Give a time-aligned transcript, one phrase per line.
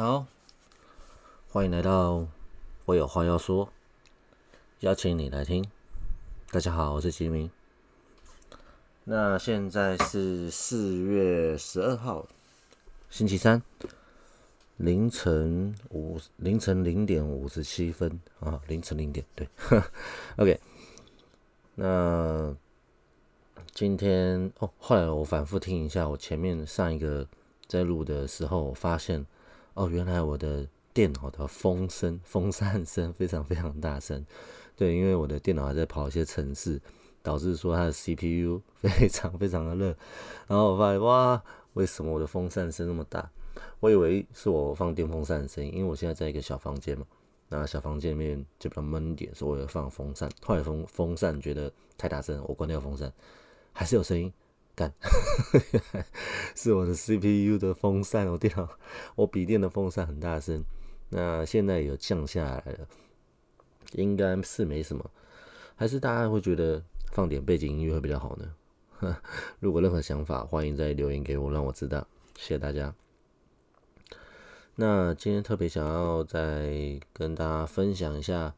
[0.00, 0.24] 好，
[1.50, 2.26] 欢迎来到
[2.86, 3.70] 我有话要说，
[4.78, 5.62] 邀请你来听。
[6.50, 7.50] 大家好，我是吉明。
[9.04, 12.26] 那现在是四月十二号，
[13.10, 13.62] 星期三，
[14.78, 19.46] 凌晨五凌晨零点五十七分啊，凌晨零点对。
[20.38, 20.58] OK，
[21.74, 22.56] 那
[23.74, 27.28] 今天哦，后来我反复听一下，我前面上一个
[27.66, 29.26] 在录的时候，我发现。
[29.74, 34.24] 哦，原来我的电脑的风声、风扇声非常非常大声。
[34.76, 36.80] 对，因为我的电脑还在跑一些程式，
[37.22, 39.96] 导致说它的 CPU 非常非常的热。
[40.46, 41.42] 然后我发现，哇，
[41.74, 43.30] 为什么我的风扇声那么大？
[43.78, 47.06] 我以为是我放电风扇的声音，因为我现在在一个小房间嘛。
[47.48, 50.30] 那小房间里面就比较闷点，所以我放风扇。
[50.42, 53.12] 后来风风扇觉得太大声，我关掉风扇，
[53.72, 54.32] 还是有声音。
[54.80, 54.94] 干，
[56.56, 58.66] 是我的 CPU 的风扇，我电脑
[59.14, 60.64] 我笔电的风扇很大声。
[61.10, 62.88] 那现在有降下来了，
[63.92, 65.10] 应该是没什么。
[65.76, 66.82] 还是大家会觉得
[67.12, 69.16] 放点背景音乐会比较好呢？
[69.60, 72.06] 如果任何想法，欢迎在留言给我，让我知道。
[72.38, 72.94] 谢谢大家。
[74.76, 78.54] 那今天特别想要再跟大家分享一下，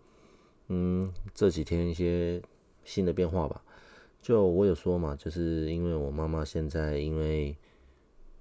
[0.69, 2.41] 嗯，这几天一些
[2.85, 3.61] 新的变化吧。
[4.23, 7.57] 就我有说嘛，就是因为我妈妈现在因为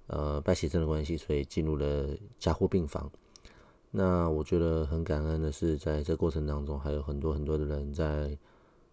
[0.06, 3.10] 呃败血症的关系，所以进入了加护病房。
[3.90, 8.38] 那我觉得很感恩的是，在这过程当中，还有很多很多的人在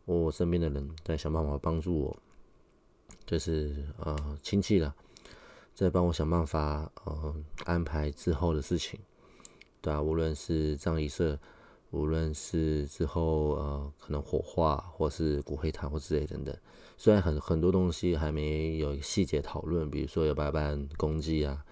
[0.06, 2.18] 我身边的人在想办法帮助我，
[3.24, 4.96] 就是呃亲戚了，
[5.76, 9.00] 在帮我想办法呃安排之后的事情，
[9.80, 11.38] 对啊，无论是葬仪社。
[11.92, 16.56] 无论是之后呃可能火化，或是骨灰坛或之类等等，
[16.98, 21.66] 虽然很很多东西还没有细节讨论，比如说要不要办公祭啊，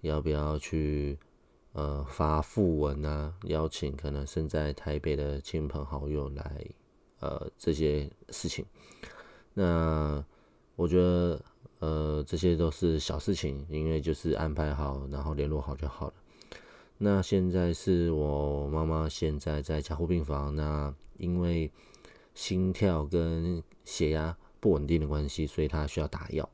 [0.00, 1.18] 要不要去
[1.72, 6.66] 呃发讣文啊，邀请可能身在台北的亲朋好友来
[7.20, 8.64] 呃这些事情，
[9.52, 10.24] 那
[10.76, 11.44] 我觉得
[11.80, 16.14] 呃这些都是小事情，因为就是安排好，然后联络好就好了。
[17.00, 21.70] 那现在是我妈妈现在在加护病房，那因为
[22.34, 26.48] 心跳跟血压不稳定的关系，所以她需要打药。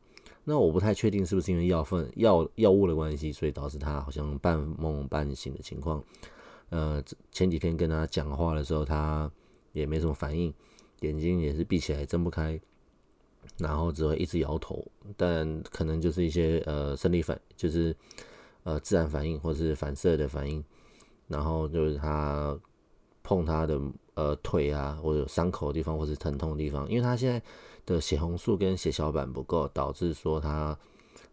[0.45, 6.05] 那我不太确定是不是因为药份药药物的关系，所以导致她好像半梦半醒的情况。
[6.69, 9.31] 呃，前几天跟她讲话的时候，她
[9.73, 10.53] 也没什么反应，
[11.01, 12.61] 眼睛也是闭起来睁不开，
[13.57, 17.97] 然后只会一直摇头，但可能就是一些呃生理反，就是。
[18.65, 20.65] 呃，自然反应或是反射的反应，
[21.29, 22.59] 然后就是他
[23.23, 23.79] 碰他的
[24.15, 27.43] 呃腿啊，或者伤口的地方，或是疼痛的地方，因为他现在
[27.85, 30.79] 的血红素跟血小板不够，导致说他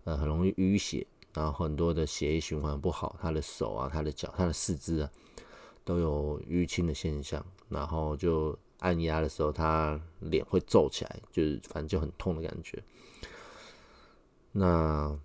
[0.04, 5.10] 呃很容易淤血，然后很多的血液循环不好，他的手啊、他的脚、他的四肢啊
[5.86, 12.84] 都有淤青的现象，然后就按压的时候，他脸会皱起来，就是反正就很痛的感觉。
[14.52, 15.18] 那。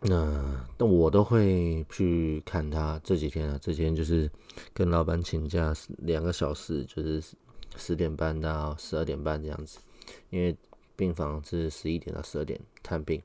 [0.00, 4.30] 那那我都会去看他这几天啊，这几天就是
[4.72, 7.20] 跟老板请假两个小时，就是
[7.76, 9.80] 十点半到十二点半这样子，
[10.30, 10.56] 因为
[10.94, 13.20] 病房是十一点到十二点看病。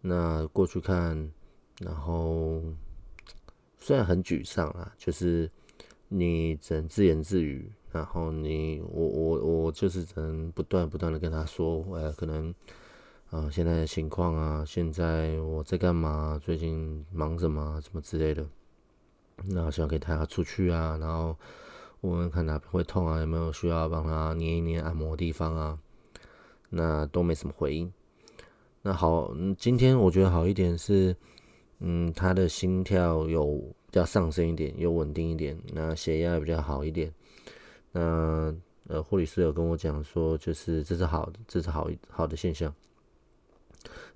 [0.00, 1.30] 那过去看，
[1.78, 2.60] 然后
[3.78, 5.48] 虽然很沮丧啊，就是
[6.08, 12.52] 你只能自言自语，然后你我我我就是只能不断不断的跟他说，呃，可能。
[13.32, 16.38] 啊，现在的情况啊，现在我在干嘛？
[16.44, 17.80] 最近忙什么？
[17.80, 18.46] 什么之类的？
[19.46, 21.34] 那希望可以带他出去啊，然后
[22.02, 25.78] 问问看哪边会痛啊，有没有需要帮他捏一捏按摩地方啊？
[26.68, 27.90] 那都没什么回应。
[28.82, 31.16] 那好，今天我觉得好一点是，
[31.78, 33.46] 嗯，他的心跳有
[33.86, 37.10] 比较上升一点，有稳定一点，那血压也比较好一点。
[37.92, 38.54] 那
[38.88, 42.70] 呃，护理师有跟我讲说，就是这是好，这是好好的现象。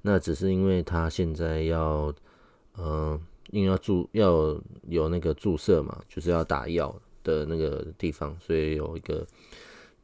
[0.03, 2.15] 那只是因为他现在要，
[2.79, 3.21] 嗯，
[3.51, 9.27] 因为要注要有那个注射嘛，就是要打药的那个地方，所以有一个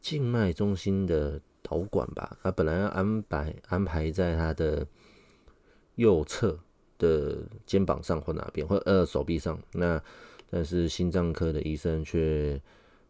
[0.00, 2.36] 静脉中心的导管吧。
[2.42, 4.86] 他本来要安排安排在他的
[5.94, 6.58] 右侧
[6.98, 9.58] 的肩膀上或哪边，或呃手臂上。
[9.72, 10.02] 那
[10.50, 12.60] 但是心脏科的医生却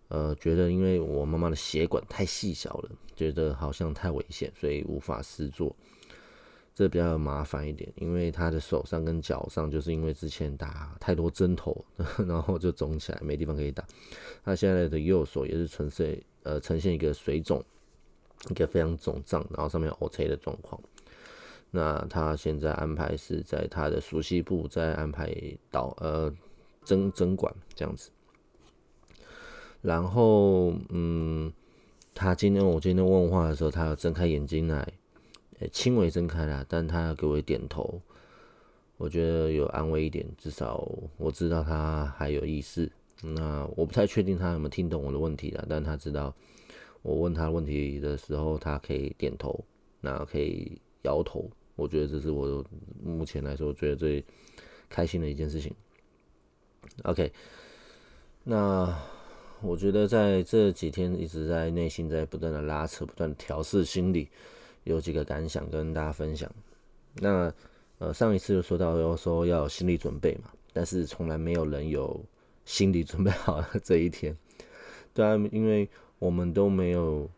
[0.08, 5.75] 呃觉得，因为我妈妈的血管太细小了，觉得好像太危险，所以无法施做。
[6.74, 11.84] 这比较麻烦一点，因为他的手上跟脚上，就是因为之前打太多针头，
[12.26, 13.84] 然后就肿起来，没地方可以打。
[14.42, 17.62] 他现在的右手也是呈现呃呈现一个水肿，
[18.50, 20.80] 一个非常肿胀，然后上面有 O C 的状况。
[21.70, 25.34] 那他现在安排是在他的熟悉部再安排
[25.70, 26.30] 导呃
[26.84, 28.10] 针针管这样子。
[29.80, 31.52] 然后嗯，
[32.14, 34.86] 他今天我今天问话的时候，他要睁开眼睛来，
[35.68, 38.00] 轻微睁开了，但他要给我点头。
[38.96, 42.90] 我觉得有安慰一点，至少我知道他还有意识。
[43.20, 46.34] 那我不太确定他有没有听懂我的问题了，但他知道
[47.02, 49.64] 我问他问题的时候，他可以点头，
[50.00, 51.50] 那可以摇头。
[51.74, 52.64] 我觉得这是我
[53.02, 54.24] 目前来说觉得最
[54.88, 55.74] 开心的一件事情。
[57.04, 57.32] OK，
[58.44, 58.96] 那
[59.62, 64.28] 我觉得在这几天一直在内心在不断的拉扯，不断调试心理，
[64.84, 66.50] 有几个感想跟大家分享。
[67.14, 67.52] 那。
[67.99, 72.20] 呃，上一次就说到要说要有心理准备嘛，但是从来没有人有
[72.64, 74.37] 心理准备好这一天，
[75.14, 75.88] 对啊，因为
[76.19, 77.31] 我们都没有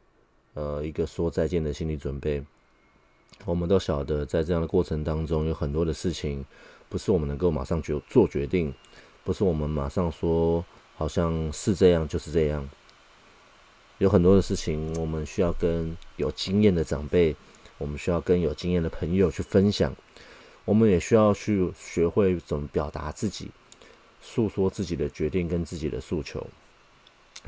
[0.54, 2.42] 呃一个说再见的心理准备，
[3.44, 6.42] 我们都晓得在这样的过程当中有很多的事情
[6.88, 8.72] 不是我们能够马上就做决定，
[9.22, 10.64] 不是我们马上说
[10.96, 12.66] 好像是这样就是这样，
[14.04, 17.34] 有很多的事情我们需要跟有经验的长辈，
[17.78, 19.96] 我们需要跟有经验的朋友去分享。
[20.66, 23.50] 我们也需要去学会怎么表达自己，
[24.20, 26.46] 诉说自己的决定跟自己的诉求。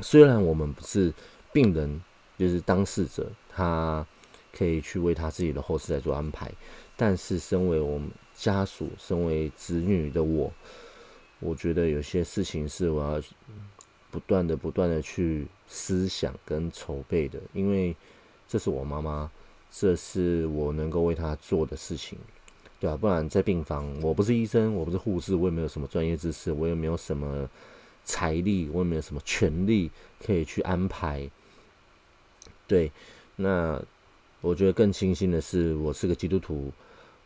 [0.01, 1.13] 虽然我们不是
[1.53, 2.01] 病人，
[2.39, 4.03] 就是当事者，他
[4.51, 6.51] 可以去为他自己的后事来做安排，
[6.95, 10.51] 但是身为我们家属、身为子女的我，
[11.39, 13.21] 我觉得有些事情是我要
[14.09, 17.95] 不断的、不断的去思想跟筹备的，因为
[18.47, 19.29] 这是我妈妈，
[19.71, 22.17] 这是我能够为她做的事情。
[22.79, 27.49] 对啊，不然在病房，我不是医生，我不是护士，我也没有什么专业知识，我也没有什么
[28.05, 29.89] 财力，我也没有什么权利
[30.23, 31.29] 可以去安排。
[32.67, 32.91] 对，
[33.35, 33.81] 那
[34.41, 36.71] 我觉得更庆幸的是，我是个基督徒。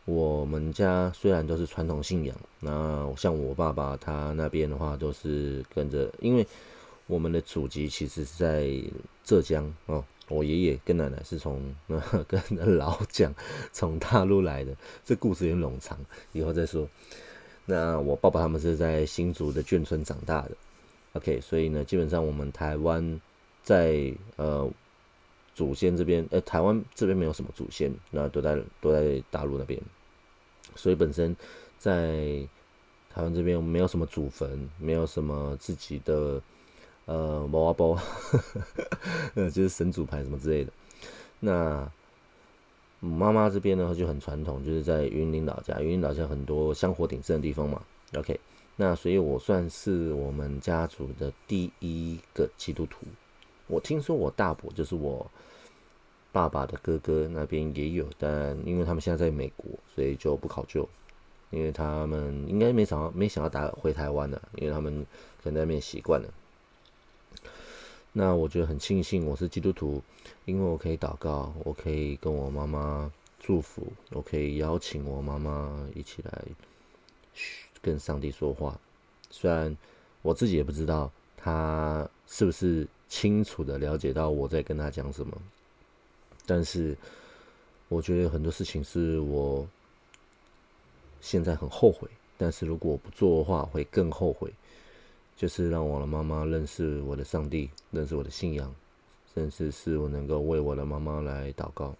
[0.04, 6.46] 我们家虽然都是传统信仰，那像我爸爸他那边的话，都是跟着，因为
[7.06, 8.68] 我们的祖籍其实是在
[9.22, 10.04] 浙江哦。
[10.28, 11.74] 我爷爷跟奶奶是从
[12.26, 12.40] 跟
[12.78, 13.34] 老蒋
[13.70, 15.98] 从大陆来的，这故事有点冗长，
[16.32, 16.88] 以后再说。
[17.66, 20.52] 那我爸爸他们是在新竹的眷村长大的
[21.12, 23.20] ，OK，所以呢，基本上我们台湾
[23.62, 24.68] 在呃
[25.54, 29.80] 祖先这边，呃台湾这边没有什么祖先，那都在都在大陆那边，
[30.74, 31.36] 所以本身
[31.78, 32.46] 在
[33.12, 36.40] 台湾这边没有什么祖坟，没有什么自己的。
[37.04, 37.98] 呃，毛阿包，
[39.34, 40.72] 呃，就是神主牌什么之类的。
[41.40, 41.90] 那
[43.00, 47.82] 妈妈这边呢就很传统，就是在云林老家，云林老家很多香火鼎盛的地方嘛。
[48.16, 48.38] OK，
[48.76, 52.98] 那所以我算是我们家族的第一个基督徒。
[53.72, 55.26] 我听说我大伯就是我
[56.30, 60.86] 爸爸的哥哥那边也有，但因为他们现在在美国，所以就不考究。
[61.50, 65.06] 因为他们应该没想到没想要打回台湾的，因为他们
[65.42, 66.28] 可能那边习惯了。
[68.12, 70.02] 那我觉得很庆幸我是基督徒，
[70.46, 76.42] 因为我可以祷告，我可以跟我妈妈祝福，我可以邀请我妈妈一起来
[77.82, 78.78] 跟上帝说话。
[79.30, 79.76] 虽然
[80.22, 85.36] 我自己也不知道他是不是清楚的了解到我在跟他讲什么，
[86.46, 86.96] 但是
[87.90, 89.68] 我觉得很多事情是我
[91.20, 94.50] 现在很后悔，但是如果我不做的话，会更后悔。
[95.36, 98.74] 就是让我的妈妈认识我的上帝，认识我的信仰，
[99.34, 101.94] 甚至是我能够为我的妈妈来祷告。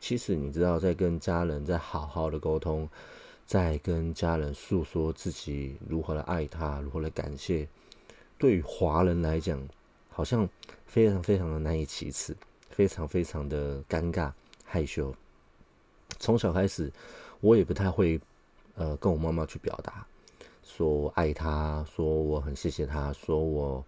[0.00, 2.88] 其实你知道，在跟家人在好好的沟通，
[3.44, 7.68] 在跟家人诉说自己如何的爱他，如何的感谢，
[8.38, 9.60] 对于华人来讲，
[10.10, 10.46] 好像
[10.84, 12.36] 非常非常的难以启齿，
[12.68, 14.30] 非常非常的尴尬
[14.64, 15.14] 害羞。
[16.18, 16.92] 从小开始，
[17.40, 18.20] 我也不太会
[18.74, 20.06] 呃跟我妈妈去表达。
[20.62, 23.84] 说我爱她，说我很谢谢她，说我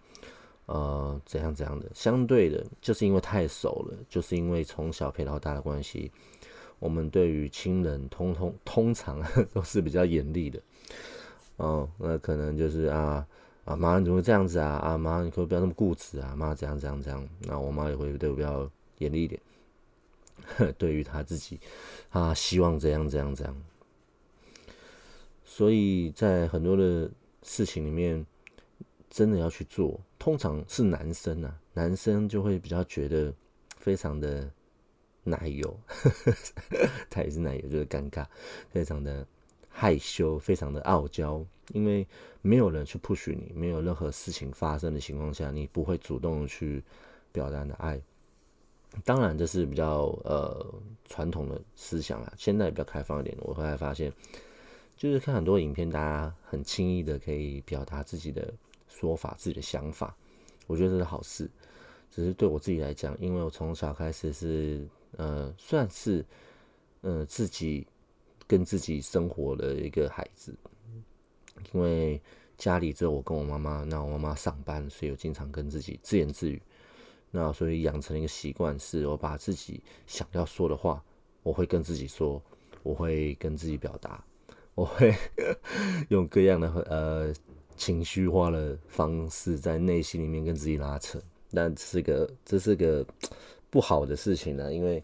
[0.67, 1.87] 呃怎样怎样的。
[1.95, 6.11] 相对的，就是因为太熟了，就是因为从小陪到大的关系，
[6.79, 10.61] 我们对于亲人通通通常 都是比较严厉的。
[11.57, 13.27] 哦，那可能就是啊
[13.65, 17.29] 啊妈你怎么这样子啊啊妈你可不可不要那么固执啊妈怎样怎样怎样。
[17.43, 19.41] 那我妈也会对我比较严厉一点。
[20.77, 21.61] 对于他自己，
[22.11, 23.63] 啊希望怎样怎样怎样。
[25.45, 27.09] 所以在很多的
[27.43, 28.27] 事情里面，
[29.09, 33.33] 真的要去做，通常是男生啊，男生就会比较觉得
[33.77, 34.51] 非常的
[35.23, 35.79] 奶油，
[37.09, 38.27] 他也是奶油，就是尴尬，
[38.71, 39.25] 非常的
[39.73, 42.07] 害羞，非常的傲娇，因为
[42.43, 46.83] 没有人去 push 你，没有任何事情发生的情况下，你不会主动去
[47.33, 48.01] 表达你的爱。
[49.05, 50.75] 当然这是比较呃
[51.07, 53.35] 传统的思想啦，现在比较开放一点。
[53.41, 54.13] 我后来发现，
[54.97, 58.53] 就是看很多影片，大家很轻易的可以表达自己的
[58.89, 60.15] 说法、自己的想法，
[60.67, 61.51] 我觉得这是好事。
[62.11, 64.87] 只是对我自己来讲，因为我从小开始是
[65.17, 66.23] 呃算是
[67.01, 67.87] 呃自己
[68.47, 70.55] 跟自己生活的一个孩子，
[71.73, 72.21] 因为
[72.59, 76.61] 家里只有我跟我妈妈，那我妈妈上班，所以我经常跟自己自言自语。
[77.31, 81.03] 那所以养成一个习惯，是我把自己想要说的话，
[81.43, 82.43] 我会跟自己说，
[82.83, 84.23] 我会跟自己表达，
[84.75, 85.15] 我会
[86.11, 87.35] 用各样的呃
[87.75, 91.19] 情绪化的方式在内心里面跟自己拉扯。
[91.55, 93.07] 但这是个这是个
[93.71, 95.03] 不好的事情呢，因为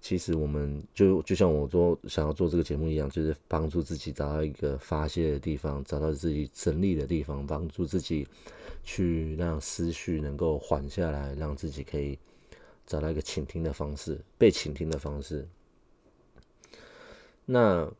[0.00, 8.26] 其实我们就就像我做想要做这个节目一样，就是帮助自己找到一个发泄的地方，找到自己整理的地方，帮助自己
[8.84, 12.18] 去让思绪能够缓下来，让自己可以
[12.86, 15.46] 找到一个倾听的方式，被倾听的方式。
[17.44, 17.90] 那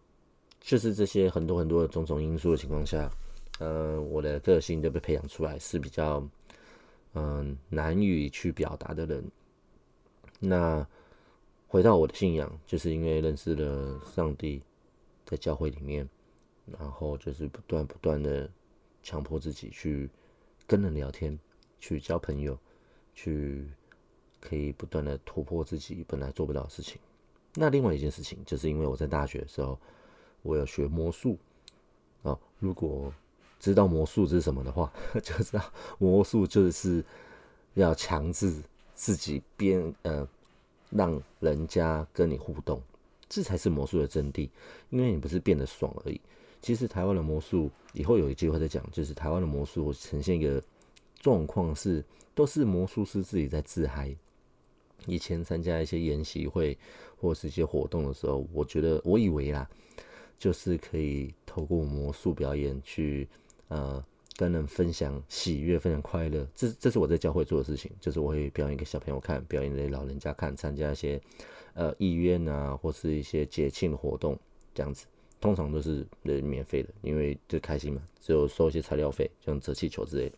[0.61, 3.11] 就是这些很多很多的种种因素的情况下，
[3.59, 6.27] 呃，我的个性就被培养出来是比较。
[7.19, 9.25] 嗯，难以去表达的人。
[10.39, 10.87] 那
[11.69, 14.63] 回到我的信仰，就是因为认识了上帝，
[15.25, 16.09] 在教会里面，
[16.67, 18.49] 然后就是不断不断的
[19.03, 20.09] 强迫自己去
[20.67, 21.39] 跟人聊天，
[21.79, 22.59] 去交朋友，
[23.15, 23.67] 去
[24.41, 27.01] 可以不断的突破自己本来做不到的事情。
[27.55, 29.79] 那另外一件事情，就是因为我在大学的时候，
[30.43, 31.39] 我有学魔术
[32.23, 33.13] 啊，如果。
[33.59, 34.93] 知道魔术是什么的话，
[35.23, 37.03] 就知道魔术就是
[37.73, 38.63] 要强制
[38.95, 40.29] 自己变呃，
[40.97, 42.83] 让人家跟你互动，
[43.29, 44.49] 这才是魔术的真谛。
[44.91, 46.21] 因为你不是变得爽而已。
[46.63, 50.63] 其实台湾的魔术以后有一机会再讲，就是台湾的魔术呈现一个
[51.21, 54.15] 状况是，都是魔术师自己在自嗨。
[55.07, 56.77] 以前参加一些研习会
[57.21, 59.69] 或是一些活动的时候，我觉得我以为啦，
[60.39, 63.29] 就是可以透过魔术表演去。
[63.69, 64.01] 呃，
[64.37, 71.19] 跟人分享喜悦，分享快乐，这这是我在教会做的事情，就是我会表演给小朋友看，表演给老人家看，参加一些
[71.73, 74.39] 呃意愿啊，或是一些节庆的活动
[74.75, 75.07] 这样子，
[75.41, 80.37] 通常都是呃免费的，因为就开心嘛，只有收一些材料费，像折气球之类的。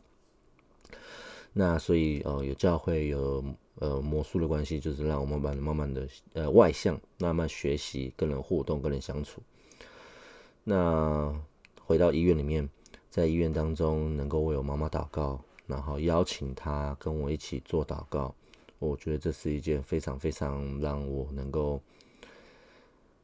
[1.52, 3.44] 那所以呃有教会有
[3.80, 9.42] 呃魔术的关系，就是让我们慢慢慢慢的呃外向，慢慢学习跟人互动，跟人相处。
[10.62, 11.34] 那
[11.84, 12.68] 回到医院里面。
[13.18, 18.32] 在医院当中，能够为我妈妈祷告，然后邀请她跟我一起做祷告，
[18.78, 21.82] 我觉得这是一件非常非常让我能够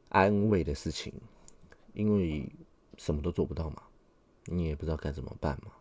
[0.09, 1.13] 安慰的事情，
[1.93, 2.45] 因为
[2.97, 3.83] 什么都做不到嘛，
[4.47, 5.71] 你也不知道该怎么办嘛，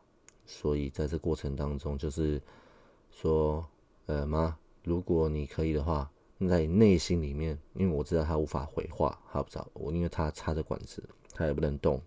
[0.47, 2.41] 所以在这过程当中，就是
[3.11, 3.67] 说，
[4.07, 6.09] 呃，妈，如果你可以的话，
[6.49, 11.03] 在内心里面，因为我知道他无法回话，他不知道我，因为他插着管子，
[11.33, 12.01] 他也不能动。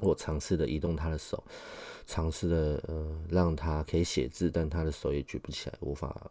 [0.00, 1.42] 我尝试的移动他的手，
[2.06, 6.30] 尝试的呃让他可以写字，但他的手也举不起来，无法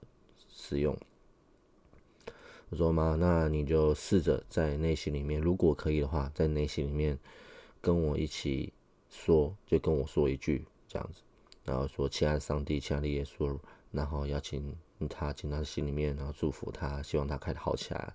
[0.50, 0.98] 使用。
[2.70, 7.18] 我说妈，那你就试着在内心里面，如果可以的话，在内心里面
[7.82, 8.72] 跟我一起
[9.10, 11.22] 说，就跟我说一句这样子，
[11.66, 13.58] 然后说亲爱的上帝，亲爱的耶稣，
[13.92, 14.74] 然后邀请
[15.10, 18.14] 他进他心里面，然后祝福他，希望他开始好起来，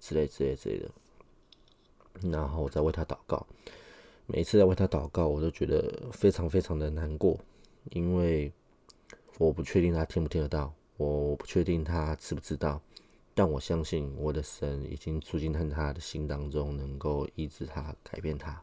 [0.00, 3.46] 之类之类之类的，然后我再为他祷告。
[4.26, 7.38] 每一次在为他祷告，我都觉得非常非常的难过，
[7.90, 8.52] 因为
[9.38, 12.80] 我不确定他听不听得到，我不确定他知不知道，
[13.34, 18.62] 但我相信我的神已经住进他的心当中，能够医治他、改变他。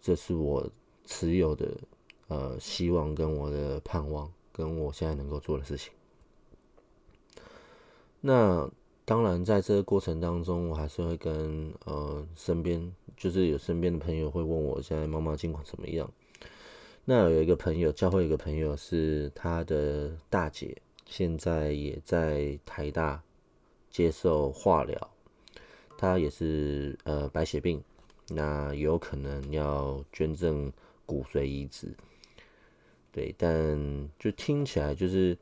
[0.00, 0.68] 这是我
[1.04, 1.76] 持有的
[2.28, 5.92] 呃希望跟我的盼望，跟我现在能够做的事情。
[8.20, 8.70] 那
[9.04, 12.92] 当然，在这个过程当中，我还是会跟呃身边。
[13.14, 16.10] 就是有身边的朋友会问我现在妈妈情况怎么样？
[17.04, 23.22] 那有一个朋友，教会有个朋友是他的大姐，现在也在台大
[23.90, 25.10] 接受化疗，
[25.96, 27.80] 他也是呃白血病，
[28.30, 30.72] 那有可能要捐赠
[31.06, 31.94] 骨髓移植，
[33.12, 35.36] 对，但就听起来就是。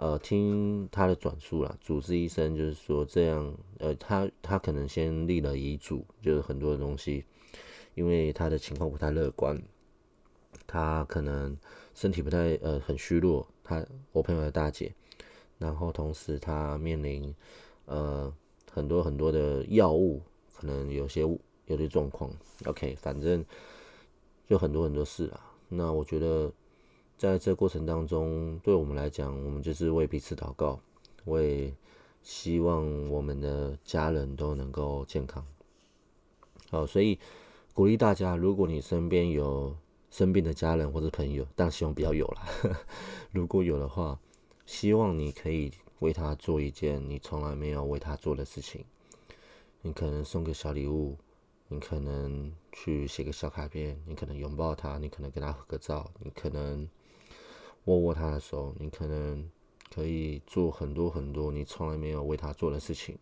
[0.00, 7.22] 呃，听他的转述啦，主治医生就是说这样，呃，他他可能先立了遗嘱，就是很多的东西，
[7.94, 9.62] 因为他的情况不太乐观，
[10.66, 11.54] 他可能
[11.92, 14.90] 身体不太呃很虚弱，他我朋友的大姐，
[15.58, 17.34] 然后同时他面临
[17.84, 18.34] 呃
[18.72, 20.22] 很多很多的药物，
[20.54, 21.20] 可能有些
[21.66, 22.30] 有些状况
[22.64, 23.44] ，OK，反正
[24.48, 26.50] 就很多很多事啊，那我觉得。
[27.20, 30.80] 在这过程当中，对我们来讲，我们就是为彼此祷告，
[31.26, 31.70] 我也
[32.22, 35.44] 希望我们的家人都能够健康。
[36.70, 37.18] 好，所以
[37.74, 39.76] 鼓励大家，如果你身边有
[40.10, 42.78] 生病的家人或者朋友，但希望不要有了。
[43.32, 44.18] 如果有的话，
[44.64, 48.82] 希望你可以为他做一件你从来没有为他做的事情。
[49.82, 51.18] 你可能送个小礼物，
[51.68, 56.88] 你可能去写个小卡片，你可能拥抱他，你可能跟他合个照，你可能
[57.84, 59.50] 握握他的手，你可能
[59.92, 63.18] 可以做很多很多你从来没有为他做的事情。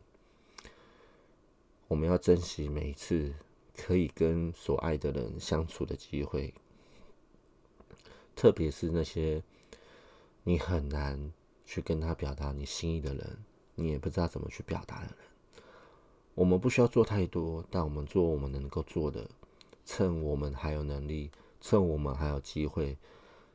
[1.87, 3.35] 我们要珍惜每一次
[3.77, 6.53] 可以跟所爱的人相处的机会，
[8.37, 9.43] 特别是那些
[10.45, 11.33] 你很难
[11.65, 13.38] 去跟他表达你心意的人，
[13.75, 15.15] 你也不知道怎么去表达的人。
[16.35, 19.29] 我们不需要做太多，但我们做我们能够做的。
[19.85, 22.99] 趁我们还有能力，趁我们还有机会，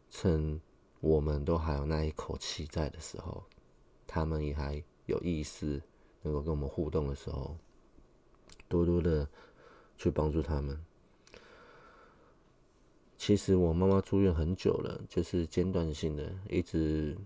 [0.10, 0.60] 趁
[1.04, 3.44] 我们都还有那一口气在的时候，
[4.08, 5.82] 他们也还有意识
[6.22, 7.58] 能够跟我们互动的时候，
[8.70, 9.28] 多多的
[9.98, 10.82] 去帮助他们。
[13.18, 17.18] 其实我妈妈住院很久了，就是间断性的，一直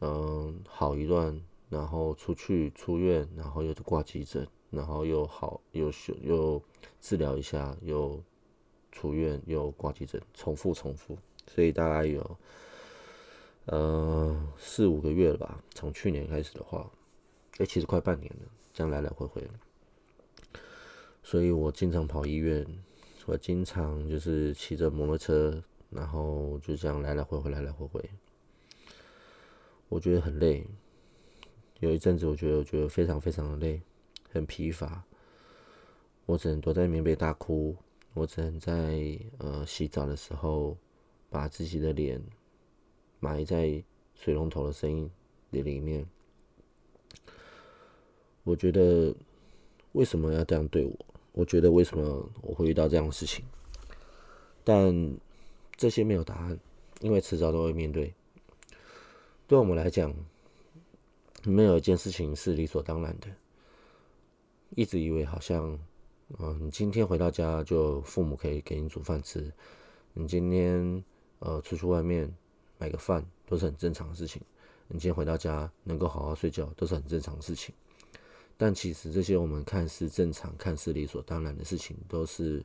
[0.00, 4.44] 嗯好一段，然后出去出院，然后又挂急诊。
[4.72, 6.62] 然后又好又休又
[6.98, 8.18] 治疗一下，又
[8.90, 12.38] 出院又挂急诊，重复重复，所以大概有
[13.66, 15.62] 呃四五个月了吧。
[15.74, 16.90] 从去年开始的话，
[17.58, 19.48] 哎，其实快半年了，这样来来回回。
[21.22, 22.66] 所以我经常跑医院，
[23.26, 28.10] 我经常就是骑着摩托车，然后就这样来来回回，来来回回。
[29.88, 30.66] 我觉得很累，
[31.80, 33.80] 有一阵子我觉得我觉得非常非常的累。
[34.32, 35.04] 很疲乏，
[36.24, 37.76] 我只能躲在棉被大哭。
[38.14, 40.76] 我只能在呃洗澡的时候，
[41.28, 42.18] 把自己的脸
[43.22, 43.82] 埋在
[44.16, 45.08] 水龙头的声音
[45.50, 46.04] 里里面。
[48.42, 49.14] 我觉得
[49.92, 50.92] 为什么要这样对我？
[51.30, 53.44] 我觉得为什么我会遇到这样的事情？
[54.64, 55.16] 但
[55.76, 56.58] 这些没有答案，
[57.00, 58.12] 因为迟早都会面对。
[59.46, 60.12] 对我们来讲，
[61.44, 63.28] 没有一件事情是理所当然的。
[64.74, 65.78] 一直以为好像，
[66.38, 69.52] 嗯，你今天回到家就父母可以给你煮饭吃，
[70.14, 71.04] 你今天
[71.38, 72.30] 呃出去外面
[72.82, 74.42] 买个饭都是很正常的事情，
[74.88, 77.72] 你今天回到家能够好好睡觉都是很正常的事情。
[78.56, 82.60] 但其实这些我们看似正常、看似理所当然的事情，都是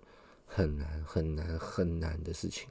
[0.47, 2.67] 很难、很难、很难的事情。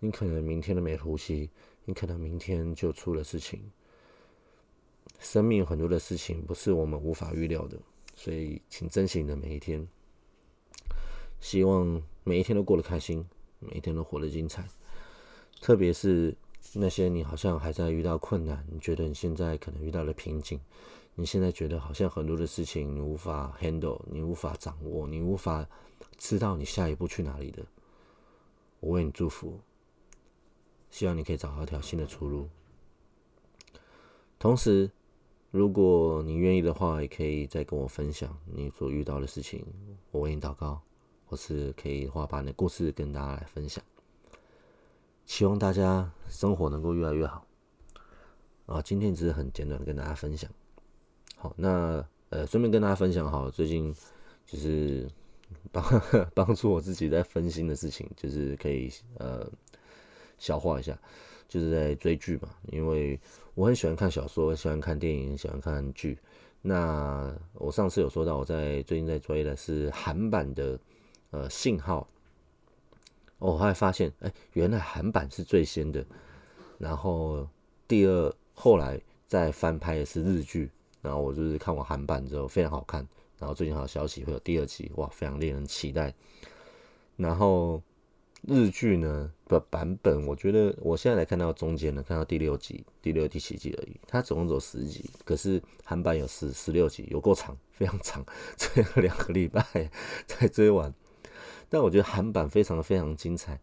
[0.00, 1.48] 你可能明天都没呼吸，
[1.84, 3.62] 你可能明天就出了事情。
[5.20, 7.78] 生命很多的事情不是我们无法预料的。
[8.16, 9.86] 所以，请珍惜你的每一天。
[11.40, 13.24] 希望每一天都过得开心，
[13.60, 14.68] 每一天都活得精彩。
[15.60, 16.34] 特别是
[16.74, 20.60] 那些你好像还在遇到困难，你觉得你现在可能遇到了瓶颈，
[21.14, 25.66] 你现在觉得好像很多的事情你无法 handle，你无法掌握，你无法
[26.18, 27.64] 知道你下一步去哪里的。
[28.80, 29.58] 我为你祝福，
[30.90, 32.48] 希望你可以找到一条新的出路。
[34.38, 34.90] 同时，
[35.50, 39.64] 如果你愿意的话，也可以再跟我分享你所遇到的事情，
[40.10, 40.82] 我为你祷告，
[41.24, 43.82] 或是可以的话把你的故事跟大家来分享。
[45.26, 47.44] 希望大家生活能够越来越好。
[48.64, 50.50] 啊，今天只是很简短的跟大家分享。
[51.36, 53.94] 好，那呃，顺便跟大家分享好，最近
[54.46, 55.06] 就是
[55.70, 55.84] 帮
[56.34, 59.46] 帮助我自己在分心的事情，就是可以呃
[60.38, 60.98] 消化一下。
[61.48, 63.18] 就是在追剧嘛，因为
[63.54, 66.18] 我很喜欢看小说，喜欢看电影，喜欢看剧。
[66.60, 70.76] 那我上次有说到，我在最近在追的是韩版的
[71.30, 72.08] 呃信号。
[73.38, 76.04] 我后来发现，哎，原来韩版是最先的。
[76.78, 77.48] 然后
[77.88, 80.70] 第二，后来再翻拍的是日剧。
[81.02, 83.06] 然后我就是看完韩版之后非常好看。
[83.38, 86.14] 然后最近还有消息会有第二集，哇，非常令人期待。
[87.16, 87.82] 然后。
[88.46, 93.96] 日剧呢的版本，我觉得我现在来看到中间呢，看到第六集、第六、第七集而已。
[94.06, 98.24] 它总共只有十集，可是韩版有十十六集，有够长，非常长，
[98.56, 99.90] 追了两个礼拜
[100.28, 100.94] 才追完。
[101.68, 103.60] 但我觉得韩版非常非常精彩，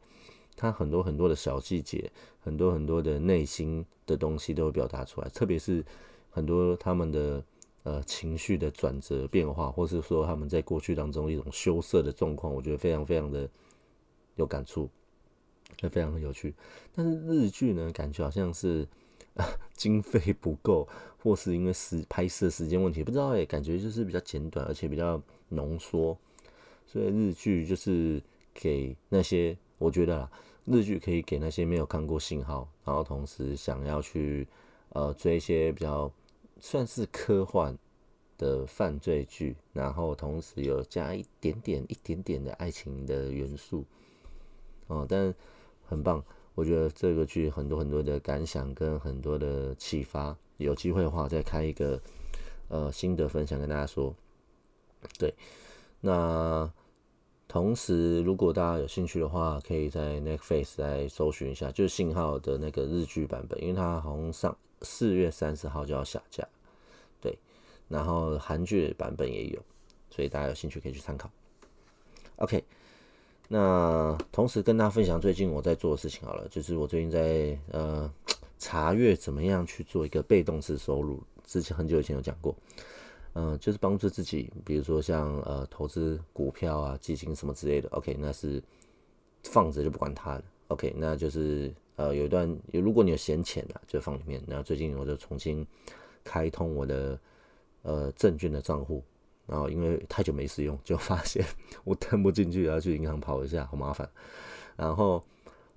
[0.56, 5.84] 它很多很多的小细节，很多很多的内心的东西都会表达出来，特别是
[6.30, 7.44] 很多他们的
[7.84, 13.50] 呃情绪的转折变化，或是说他们在过去当中一种羞涩的状况，我觉得非常非常的。
[14.36, 14.90] 有感触，
[15.84, 16.56] 也非常的有趣。
[16.96, 18.88] 但是日剧呢，感觉好像是
[19.76, 20.88] 经费不够，
[21.22, 26.18] 或是因为时拍摄时间问题，不知道诶，感觉就是比较简短，而且比较浓缩。
[26.86, 28.22] 所以日剧就是
[28.54, 30.32] 给那些我觉得啦，
[30.66, 34.48] 日剧可以给那些没有看过信号，然后同时想要去
[34.90, 36.12] 呃追一些比较
[36.60, 37.78] 算是科幻
[38.38, 43.84] 的犯罪剧，然后同时有加一点点、一点点的爱情的元素，
[44.88, 45.34] 哦，但
[45.86, 46.24] 很棒。
[46.56, 52.00] 我觉得这个剧很多很多的感想跟很多的启发，有机会的话再开一个
[52.68, 54.14] 呃心得分享跟大家说。
[55.18, 55.34] 对，
[56.06, 56.70] 那
[57.48, 66.46] 同时如果大家有兴趣的话，可以在 Netflix 来搜寻一下，就是信号的那个日剧版本，因为它好像上四月三十号就要下架。
[67.22, 67.38] 对，
[67.88, 69.60] 然后韩剧版本也有，
[70.10, 71.32] 所以大家有兴趣可以去参考。
[72.36, 72.64] OK。
[73.50, 78.12] 那同时跟大家分享最近我在做的事情好了，就是我最近在呃
[78.58, 81.22] 查阅怎么样去做一个被动式收入。
[81.46, 82.56] 之前很久以前有讲过，
[83.34, 87.90] 嗯，就是帮助自己，比如说像呃投资股票啊、基金什么之类的。
[87.90, 88.62] OK，那是
[89.44, 90.44] 放着就不管它了。
[90.68, 94.42] OK，那就是呃有一段，如果你有闲钱啊，就放里面。
[94.48, 95.66] 那最近我就重新
[96.24, 97.20] 开通我的
[97.82, 99.04] 呃证券的账户。
[99.46, 101.46] 然后因为太久没使用，就发现
[101.84, 104.10] 我登不进去，要去银行跑一下，好麻烦。
[104.78, 105.22] 然后，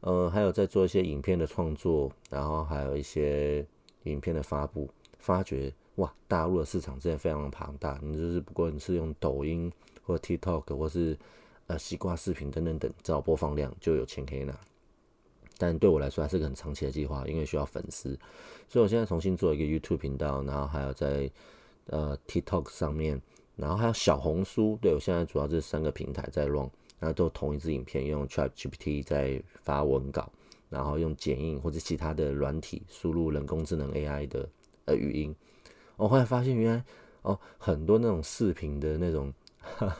[0.02, 3.66] 呃，还有在做一些影片的创作，然后还有一些
[4.04, 4.88] 影片的发布，
[5.18, 7.98] 发觉哇，大陆的市场真的非常庞大。
[8.02, 9.70] 你就是不过你是用抖音
[10.02, 11.18] 或 TikTok 或是
[11.66, 14.58] 呃西瓜视频等等等找播放量，就有钱可以拿。
[15.58, 18.18] 但对我来说还是个很长期的计划，因为需要粉丝，
[18.68, 21.30] 所以我现在重新做一个 YouTube 频道，然后还有在
[21.86, 23.20] 呃 TikTok 上面。
[23.56, 30.30] 然后还有小红书，对我现在主要这三个平台在 run，然后都同一支影片用 ChatGPT 在发文稿，
[30.68, 34.46] 然后用剪映或者其他的软体输入人工智能 AI 的
[34.84, 35.34] 呃语音。
[35.96, 36.84] 我后来发现原来
[37.22, 39.32] 哦很多那种视频的那种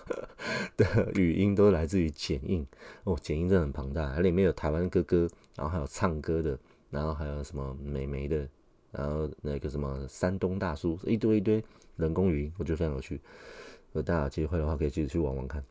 [0.77, 2.67] 的语音都来自于剪映
[3.05, 6.59] 哦，剪映真的很庞大，它里面有台湾哥哥，然后还有唱歌的，
[6.91, 8.49] 然后还有什么美眉的，
[8.93, 11.65] 然后那个什么山东大叔，一堆一堆。
[11.97, 13.15] 人工语音，我觉得非常有趣。
[13.15, 15.65] 如果大家有机会的话，可以继续去玩玩看。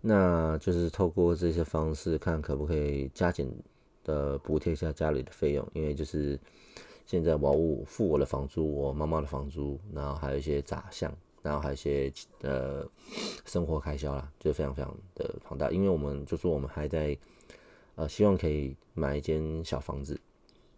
[0.00, 3.48] 那就是透过这些方式，看可不可以加减
[4.02, 5.64] 的补贴一下家里的费用。
[5.72, 6.36] 因为就是
[7.12, 12.88] 现在我我付我的房租，我妈妈的房租，然后还有一些杂项，然后还有一些呃
[13.44, 15.70] 生活开销啦，就非常非常的庞大。
[15.70, 17.14] 因为我们就说我们还在
[17.96, 20.18] 呃希望可以买一间小房子。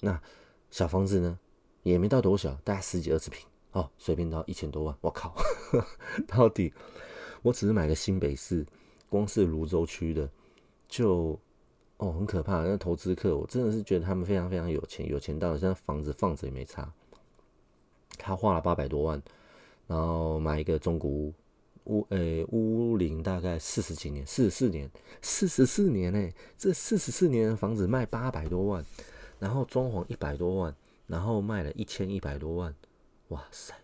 [0.01, 0.21] 那
[0.73, 1.39] 小房子呢，
[1.85, 3.47] 也没到多小，大概十几二十平。
[3.71, 5.33] 哦，随便到一千多万，我靠！
[6.27, 6.73] 到底
[7.43, 8.67] 我只是买个新北市，
[9.09, 10.29] 光是泸州区的，
[10.89, 11.39] 就
[11.99, 12.63] 哦很可怕。
[12.65, 16.93] 那投资客，我真的是觉得他们非常非常有钱，有钱到现在房子放着也没差。
[18.19, 19.23] 他花了八百多万，
[19.87, 21.35] 然后买一个中古屋，
[21.85, 28.85] 屋诶屋龄大概四十几年，四十四年，四十四年诶，这四十四年的房子卖八百多万，
[29.39, 30.75] 然后装潢一百多万，
[31.07, 32.75] 然后卖了一千一百多万。
[33.29, 33.75] 哇塞！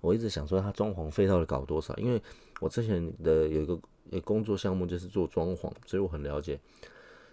[0.00, 2.20] 我一直想说他装潢费到底搞多少，因为
[2.60, 3.78] 我之前的有一个
[4.10, 6.60] 呃工作项目就是做装潢，所以我很了解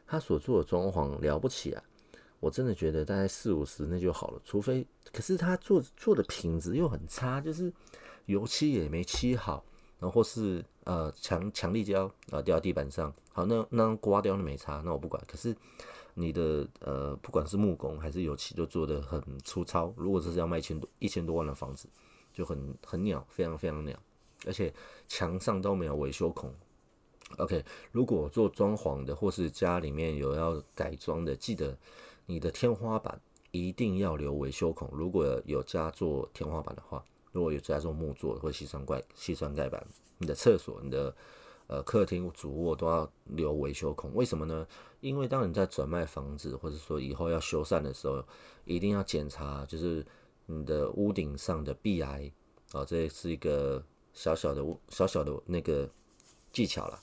[0.09, 1.83] 他所做的装潢了不起啊！
[2.39, 7.71] 我真的觉得大概四五十那就好了，除非可是他做做的品质又很差，就是
[8.25, 9.63] 油漆也没漆好，
[9.99, 15.23] 然后或是呃强强力胶啊掉地板上，好那那刮掉那没差，那我不管。
[15.27, 15.55] 可是
[16.15, 19.93] 你的呃，不管是木工还是油漆，都做的很粗糙。
[19.95, 21.87] 如果这是要卖一千多一千多万的房子，
[22.33, 23.95] 就很很鸟，非常非常鸟，
[24.47, 24.73] 而且
[25.07, 26.51] 墙上都没有维修孔。
[27.37, 31.77] OK，如果做装潢的或是家里面有要改装的，记得
[32.25, 33.19] 你的天花板
[33.51, 34.89] 一定要留维修孔。
[34.91, 39.85] 如果有加做天花板的话，如果有加做木做或细砖盖细砖盖板，
[40.17, 41.15] 你的厕所、你的
[41.67, 44.13] 呃客厅、主卧都要留维修孔。
[44.13, 44.67] 为什么呢？
[44.99, 48.21] 因为当你在转卖房子，或者说以后要修缮的时候，
[48.65, 50.05] 一定要检查，就是
[50.45, 52.29] 你的屋顶上的壁癌，
[52.73, 53.81] 啊，这是一个
[54.13, 55.89] 小小的、小小的那个
[56.51, 56.99] 技巧啦。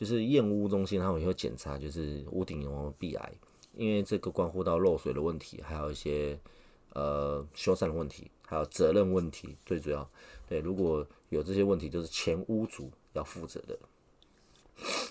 [0.00, 3.32] 就是验屋中心，他们也会检查，就是屋顶有没有壁癌，
[3.76, 6.40] 因为这个关乎到漏水的问题，还有一些
[6.94, 9.54] 呃修缮的问题，还有责任问题。
[9.66, 10.10] 最主要，
[10.48, 13.78] 对，如果有这些问题，就是前屋主要负责的。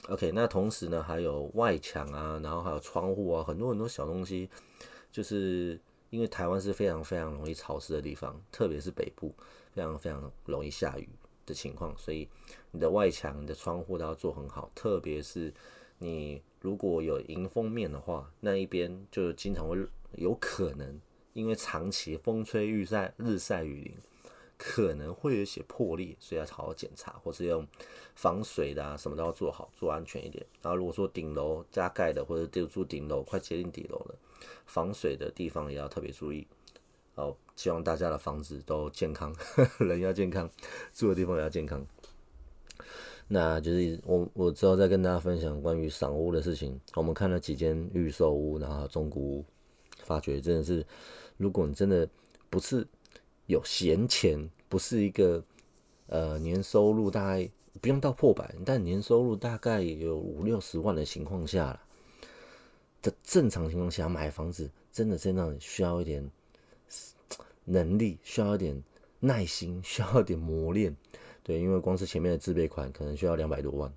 [0.08, 4.50] OK，那同时呢，还有外墙啊，然后还有窗户啊，很多很多小东西，
[5.12, 9.36] 就是因为台湾是非常非常容易潮湿的地方，特别是北部，
[9.72, 11.08] 非常非常容易下雨
[11.50, 12.30] 的情况，所以
[12.72, 15.54] 你的外墙、你的窗户都要做很好，特别是
[15.98, 19.78] 你如果有迎风面的话，那一边就经常会
[20.14, 21.00] 有可能
[21.34, 23.98] 因为长期风吹日晒、日晒雨淋。
[24.62, 27.66] 可能会有些破裂，所以要好好检查，或是用
[28.14, 30.46] 防水的啊，什么都要做好，做安全一点。
[30.62, 34.16] 然后如果说顶楼加盖的，或者就住顶楼快接近底楼了，
[34.66, 36.46] 防水的地方也要特别注意。
[37.16, 39.36] 好，希望大家的房子都健康，
[39.80, 40.50] 人要健康，
[40.94, 41.86] 住的地方也要健康。
[43.28, 46.80] 那就是我我之后再跟大家分享关于赏屋的事情。
[46.96, 49.46] 我们看了几间预售屋，然后中古屋，
[50.04, 50.88] 发觉真的是，
[51.36, 52.08] 如果你真的
[52.50, 52.88] 不是
[53.48, 55.44] 有闲钱，不是一个
[56.08, 61.82] 呃年收入大概不用到破百，但年收入大概有五六十万的情况下了
[63.02, 66.26] 的正常情况下买房子，真的真的需要一点
[67.70, 68.84] 能力，需要一点
[69.20, 70.96] 耐心，需要一点磨练。
[71.44, 73.92] 对，因为光是前面的自备款可能需要两百多万，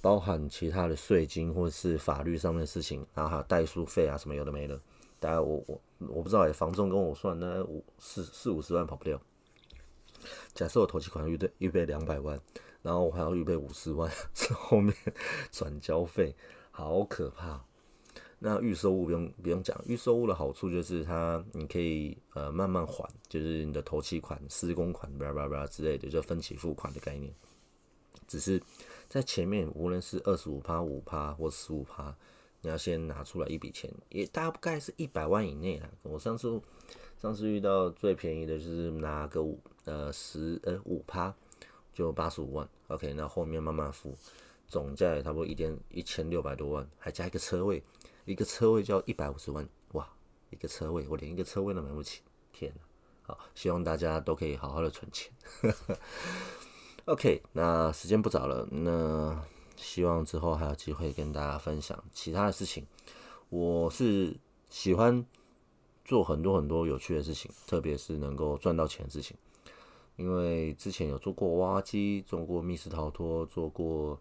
[0.00, 4.78] 包含其他的税金或者是法律上面的事情，然后还有代书费啊什么有的没的，
[5.20, 9.20] 大概我我我不知道哎，房仲跟我算那五四四五十万跑不掉。
[10.54, 12.38] 假设我投期款预备预备两百万，
[12.82, 14.94] 然后我还要预备五十万 是后面
[15.50, 16.34] 转交费，
[16.70, 17.64] 好可怕。
[18.44, 27.32] 那预售物不用不用讲，预售物的好处就是它你可以呃慢慢还，就是你的头期款、施工款、叭叭叭之类的，就分期付款的概念。
[28.26, 28.60] 只是
[29.08, 32.12] 在前面，无论是二十五趴、五趴或十五趴，
[32.62, 35.88] 你要先拿出来一笔钱，也大概是一百万以内啦。
[36.02, 36.60] 我上次
[37.20, 41.32] 上次遇到最便宜的就是拿个五呃十呃五趴
[41.94, 44.16] 就八十五万，OK，那后面慢慢付，
[44.66, 47.80] 总价也差不多一点一千六百多万，还加一个车位。
[48.24, 50.08] 一个车位就要一百五十万，哇！
[50.50, 52.20] 一个车位，我连一个车位都买不起，
[52.52, 52.82] 天哪！
[53.22, 55.32] 好，希望大家都可以好好的存钱。
[57.06, 59.42] OK，那时间不早了，那
[59.76, 62.86] 希望之后还有机会跟大家分享其他的事情。
[63.48, 64.36] 我是
[64.68, 65.24] 喜欢
[66.04, 69.36] 做很多很多有趣的事情，特别是能够赚到钱的事情。
[70.16, 74.20] 因为之前有做过挖机，做过密室逃脱，做过。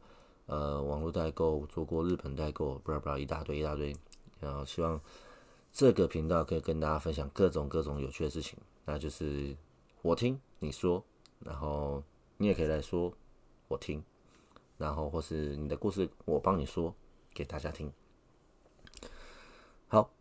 [0.51, 3.95] 呃，网络代购做过日本代购，不知道不知道一大堆一大堆，
[4.41, 4.99] 然后希望
[5.71, 9.55] 这个频道可以跟大家分享各种各种有趣的事情，那就是
[10.01, 11.01] 我听你说，
[11.39, 12.03] 然后
[12.35, 13.13] 你也可以来说
[13.69, 14.03] 我听，
[14.77, 16.93] 然后或是你的故事我帮你说
[17.33, 17.89] 给大家听。
[19.87, 20.11] 好，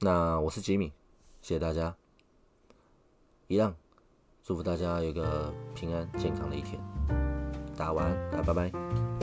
[0.00, 0.94] 那我是吉米，
[1.42, 1.94] 谢谢大家，
[3.48, 3.76] 一样
[4.42, 6.80] 祝福大家有个平安健康的一天，
[7.76, 9.13] 大家晚安，大家拜拜。